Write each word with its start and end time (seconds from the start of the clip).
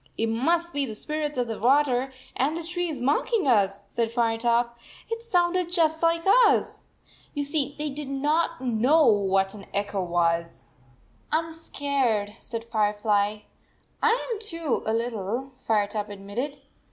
"It 0.17 0.29
must 0.29 0.73
be 0.73 0.83
the 0.87 0.95
spirits 0.95 1.37
of 1.37 1.45
the 1.47 1.59
\vater 1.59 2.11
and 2.35 2.57
the 2.57 2.63
trees, 2.63 2.99
mocking 2.99 3.45
us," 3.47 3.81
said 3.85 4.11
Firetop. 4.11 4.75
"It 5.11 5.21
sounded 5.21 5.71
just 5.71 6.01
like 6.01 6.23
us." 6.47 6.85
You 7.35 7.43
see, 7.43 7.75
they 7.77 7.91
did 7.91 8.09
not 8.09 8.61
know 8.61 9.05
what 9.05 9.53
an 9.53 9.67
echo 9.75 10.01
was, 10.01 10.63
"I 11.31 11.37
m 11.37 11.53
scared," 11.53 12.33
said 12.39 12.65
Firefly. 12.65 13.41
"I 14.01 14.29
am 14.33 14.39
too, 14.39 14.81
a 14.87 14.91
little," 14.91 15.51
Firetop 15.63 16.09
admitted. 16.09 16.63